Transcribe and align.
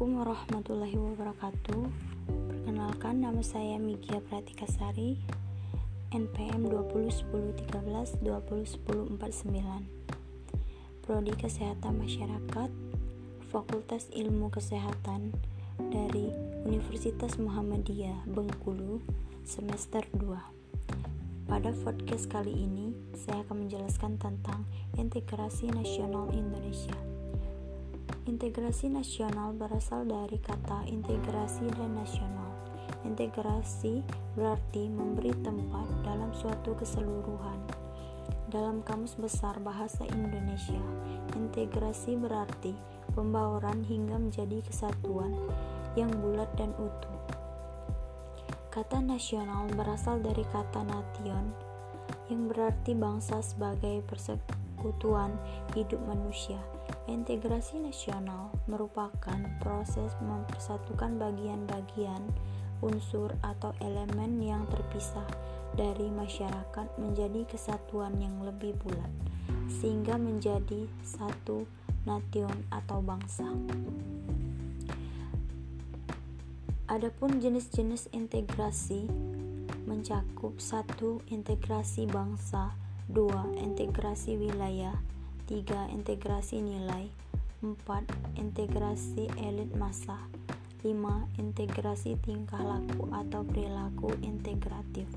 Assalamualaikum 0.00 0.32
warahmatullahi 0.32 0.96
wabarakatuh. 0.96 1.82
Perkenalkan 2.24 3.20
nama 3.20 3.44
saya 3.44 3.76
Migia 3.76 4.24
Pratikasari 4.32 5.20
NPM 6.08 6.72
201013 6.72 7.68
201049 8.24 8.80
Prodi 11.04 11.36
Kesehatan 11.36 12.00
Masyarakat 12.00 12.72
Fakultas 13.52 14.08
Ilmu 14.16 14.48
Kesehatan 14.48 15.36
dari 15.92 16.32
Universitas 16.64 17.36
Muhammadiyah 17.36 18.24
Bengkulu 18.24 19.04
semester 19.44 20.00
2 20.16 21.44
Pada 21.44 21.76
podcast 21.84 22.24
kali 22.32 22.56
ini 22.56 22.96
saya 23.12 23.44
akan 23.44 23.68
menjelaskan 23.68 24.16
tentang 24.16 24.64
integrasi 24.96 25.68
nasional 25.68 26.32
Indonesia 26.32 27.19
Integrasi 28.30 28.86
nasional 28.86 29.50
berasal 29.58 30.06
dari 30.06 30.38
kata 30.38 30.86
integrasi 30.86 31.66
dan 31.74 31.98
nasional. 31.98 32.46
Integrasi 33.02 34.06
berarti 34.38 34.86
memberi 34.86 35.34
tempat 35.42 35.90
dalam 36.06 36.30
suatu 36.30 36.78
keseluruhan. 36.78 37.58
Dalam 38.46 38.86
Kamus 38.86 39.18
Besar 39.18 39.58
Bahasa 39.58 40.06
Indonesia, 40.06 40.78
integrasi 41.34 42.14
berarti 42.14 42.70
pembauran 43.18 43.82
hingga 43.82 44.14
menjadi 44.14 44.62
kesatuan 44.62 45.34
yang 45.98 46.14
bulat 46.22 46.54
dan 46.54 46.70
utuh. 46.78 47.18
Kata 48.70 49.02
nasional 49.02 49.66
berasal 49.74 50.22
dari 50.22 50.46
kata 50.54 50.86
nation 50.86 51.50
yang 52.30 52.46
berarti 52.46 52.94
bangsa 52.94 53.42
sebagai 53.42 54.06
persekutuan 54.06 54.69
hidup 55.76 56.00
manusia 56.08 56.58
Integrasi 57.10 57.82
nasional 57.82 58.54
merupakan 58.70 59.38
proses 59.58 60.14
mempersatukan 60.22 61.18
bagian-bagian 61.18 62.22
unsur 62.80 63.34
atau 63.42 63.74
elemen 63.82 64.38
yang 64.38 64.62
terpisah 64.70 65.26
dari 65.74 66.06
masyarakat 66.06 66.86
menjadi 67.02 67.44
kesatuan 67.50 68.14
yang 68.22 68.38
lebih 68.46 68.78
bulat, 68.82 69.10
sehingga 69.66 70.14
menjadi 70.16 70.86
satu 71.02 71.66
nation 72.06 72.54
atau 72.70 73.02
bangsa. 73.02 73.46
Adapun 76.90 77.38
jenis-jenis 77.38 78.10
integrasi 78.14 79.06
mencakup 79.86 80.58
satu 80.58 81.22
integrasi 81.30 82.06
bangsa, 82.06 82.74
dua 83.10 83.42
integrasi 83.58 84.38
wilayah, 84.38 84.94
3. 85.50 85.90
Integrasi 85.90 86.62
nilai 86.62 87.10
4. 87.58 88.38
Integrasi 88.38 89.26
elit 89.42 89.74
massa 89.74 90.30
5. 90.86 90.94
Integrasi 91.42 92.14
tingkah 92.22 92.62
laku 92.62 93.10
atau 93.10 93.42
perilaku 93.42 94.14
integratif 94.22 95.10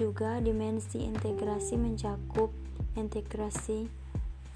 Juga 0.00 0.40
dimensi 0.40 1.04
integrasi 1.04 1.76
mencakup 1.76 2.52
integrasi 2.96 3.88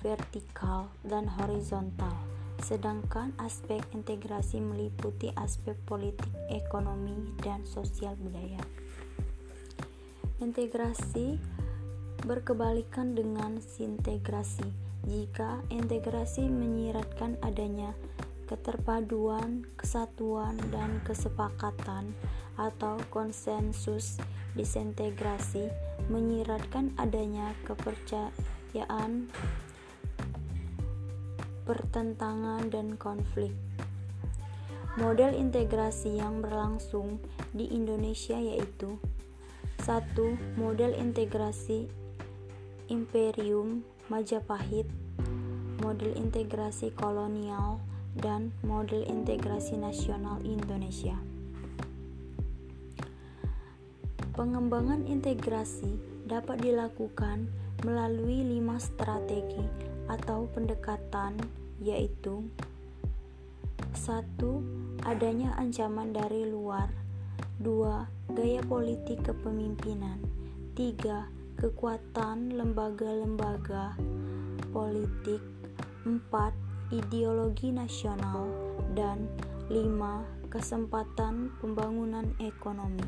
vertikal 0.01 0.89
dan 1.05 1.29
horizontal 1.29 2.30
sedangkan 2.61 3.33
aspek 3.41 3.81
integrasi 3.97 4.61
meliputi 4.61 5.33
aspek 5.37 5.77
politik, 5.89 6.31
ekonomi, 6.53 7.35
dan 7.41 7.65
sosial 7.65 8.15
budaya. 8.21 8.61
Integrasi 10.41 11.37
berkebalikan 12.25 13.17
dengan 13.17 13.61
sintegrasi. 13.61 14.65
Jika 15.09 15.65
integrasi 15.73 16.45
menyiratkan 16.49 17.41
adanya 17.41 17.97
keterpaduan, 18.45 19.65
kesatuan, 19.79 20.59
dan 20.69 21.01
kesepakatan 21.07 22.13
atau 22.59 22.99
konsensus, 23.09 24.21
disintegrasi 24.59 25.71
menyiratkan 26.11 26.91
adanya 26.99 27.55
kepercayaan, 27.63 29.31
pertentangan, 31.71 32.67
dan 32.67 32.99
konflik. 32.99 33.55
Model 34.99 35.39
integrasi 35.39 36.19
yang 36.19 36.43
berlangsung 36.43 37.23
di 37.55 37.71
Indonesia 37.71 38.35
yaitu 38.35 38.99
1. 39.87 40.19
Model 40.59 40.99
integrasi 40.99 41.87
Imperium 42.91 43.87
Majapahit 44.11 44.91
Model 45.79 46.19
integrasi 46.19 46.91
kolonial 46.91 47.79
dan 48.19 48.51
model 48.67 49.07
integrasi 49.07 49.79
nasional 49.79 50.43
Indonesia 50.43 51.15
Pengembangan 54.35 55.07
integrasi 55.07 56.03
dapat 56.27 56.67
dilakukan 56.67 57.47
melalui 57.87 58.43
lima 58.43 58.83
strategi 58.83 59.90
atau 60.09 60.49
pendekatan 60.55 61.37
yaitu 61.81 62.45
1. 63.97 65.05
Adanya 65.05 65.57
ancaman 65.57 66.13
dari 66.15 66.47
luar 66.47 66.89
2. 67.61 68.37
Gaya 68.37 68.63
politik 68.65 69.25
kepemimpinan 69.27 70.25
3. 70.77 71.61
Kekuatan 71.61 72.57
lembaga-lembaga 72.57 73.99
politik 74.73 75.43
4. 76.09 76.17
Ideologi 76.91 77.71
nasional 77.71 78.49
dan 78.97 79.29
5. 79.69 80.49
Kesempatan 80.51 81.55
pembangunan 81.63 82.27
ekonomi 82.43 83.07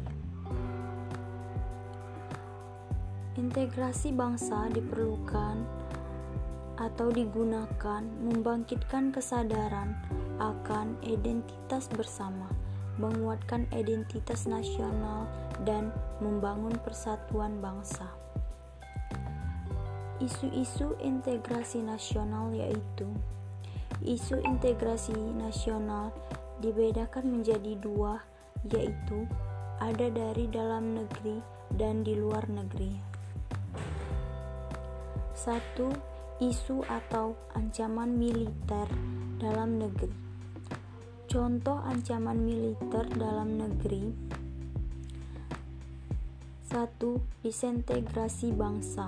Integrasi 3.35 4.15
bangsa 4.15 4.71
diperlukan 4.71 5.82
atau 6.81 7.13
digunakan 7.13 8.01
membangkitkan 8.01 9.13
kesadaran 9.13 9.97
akan 10.41 10.97
identitas 11.05 11.89
bersama 11.93 12.49
menguatkan 13.01 13.65
identitas 13.73 14.45
nasional, 14.45 15.25
dan 15.65 15.95
membangun 16.21 16.75
persatuan 16.83 17.63
bangsa. 17.63 18.09
Isu-isu 20.21 20.95
integrasi 21.03 21.83
nasional 21.83 22.53
yaitu 22.55 23.09
isu 24.03 24.43
integrasi 24.43 25.15
nasional 25.35 26.11
dibedakan 26.63 27.41
menjadi 27.41 27.79
dua, 27.79 28.23
yaitu 28.71 29.27
ada 29.83 30.07
dari 30.11 30.47
dalam 30.47 30.95
negeri 30.95 31.43
dan 31.75 32.07
di 32.07 32.15
luar 32.15 32.47
negeri. 32.47 32.93
Satu, 35.35 35.91
isu 36.43 36.83
atau 36.91 37.39
ancaman 37.55 38.19
militer 38.19 38.91
dalam 39.39 39.79
negeri. 39.79 40.11
Contoh 41.31 41.79
ancaman 41.87 42.43
militer 42.43 43.07
dalam 43.15 43.63
negeri. 43.63 44.11
1. 46.67 46.99
Disintegrasi 47.47 48.51
bangsa. 48.51 49.07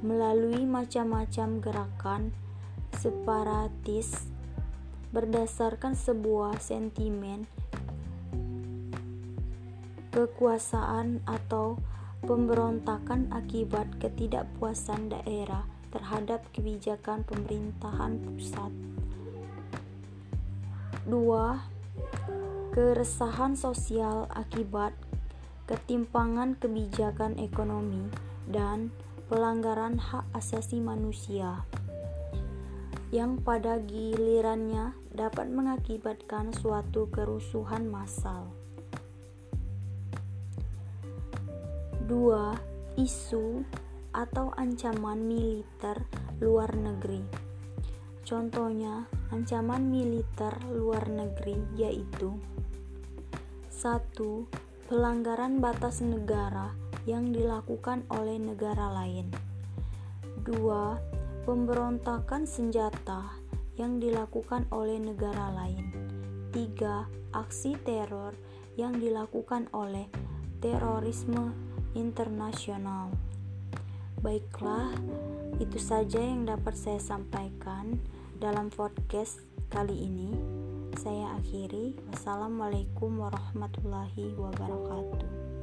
Melalui 0.00 0.64
macam-macam 0.64 1.60
gerakan 1.60 2.22
separatis 2.96 4.32
berdasarkan 5.12 5.92
sebuah 5.92 6.58
sentimen 6.64 7.44
kekuasaan 10.14 11.26
atau 11.26 11.76
pemberontakan 12.22 13.34
akibat 13.34 13.90
ketidakpuasan 13.98 15.10
daerah 15.10 15.73
terhadap 15.94 16.42
kebijakan 16.50 17.22
pemerintahan 17.22 18.18
pusat. 18.18 18.74
2. 21.06 22.74
Keresahan 22.74 23.54
sosial 23.54 24.26
akibat 24.34 24.90
ketimpangan 25.70 26.58
kebijakan 26.58 27.38
ekonomi 27.38 28.10
dan 28.50 28.90
pelanggaran 29.30 29.96
hak 30.02 30.26
asasi 30.34 30.82
manusia 30.82 31.62
yang 33.14 33.38
pada 33.38 33.78
gilirannya 33.78 34.90
dapat 35.14 35.46
mengakibatkan 35.46 36.50
suatu 36.50 37.06
kerusuhan 37.14 37.86
massal. 37.86 38.50
2. 42.10 42.74
Isu 42.98 43.62
atau 44.14 44.54
ancaman 44.54 45.20
militer 45.26 46.06
luar 46.38 46.72
negeri 46.78 47.52
Contohnya, 48.24 49.04
ancaman 49.36 49.92
militer 49.92 50.56
luar 50.72 51.12
negeri 51.12 51.60
yaitu 51.76 52.32
1. 53.68 54.16
Pelanggaran 54.88 55.60
batas 55.60 56.00
negara 56.00 56.72
yang 57.04 57.36
dilakukan 57.36 58.08
oleh 58.08 58.40
negara 58.40 58.88
lain 58.96 59.28
2. 60.40 61.44
pemberontakan 61.44 62.48
senjata 62.48 63.36
yang 63.76 64.00
dilakukan 64.00 64.64
oleh 64.72 64.96
negara 64.96 65.52
lain. 65.52 65.92
3. 66.48 67.04
Aksi 67.36 67.76
teror 67.84 68.32
yang 68.80 68.96
dilakukan 68.96 69.68
oleh 69.76 70.08
terorisme 70.64 71.52
internasional. 71.92 73.12
Baiklah, 74.24 74.88
itu 75.60 75.76
saja 75.76 76.16
yang 76.16 76.48
dapat 76.48 76.72
saya 76.80 76.96
sampaikan 76.96 78.00
dalam 78.40 78.72
podcast 78.72 79.44
kali 79.68 79.92
ini. 79.92 80.32
Saya 80.96 81.36
akhiri. 81.36 81.92
Wassalamualaikum 82.08 83.20
warahmatullahi 83.20 84.32
wabarakatuh. 84.32 85.53